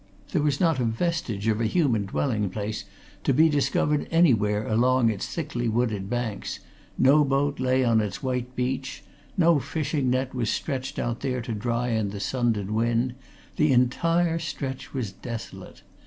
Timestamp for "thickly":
5.27-5.69